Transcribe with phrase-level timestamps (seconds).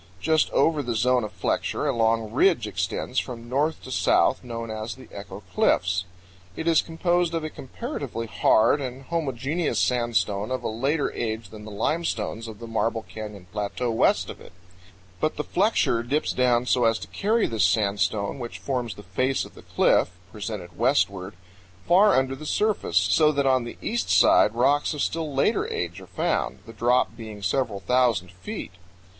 [0.19, 4.71] Just over the zone of flexure a long ridge extends from north to south, known
[4.71, 6.05] as the Echo Cliffs.
[6.55, 11.65] It is composed of a comparatively hard and homogeneous sandstone of a later age than
[11.65, 14.53] the limestones of the Marble Canyon Plateau west of it;
[15.19, 19.45] but the flexure dips down so as to carry this sandstone which forms the face
[19.45, 21.35] of the cliff (presented westward)
[21.87, 26.01] far under the surface, so that on the east side rocks of still later age
[26.01, 28.71] are found, the drop being several thousand feet.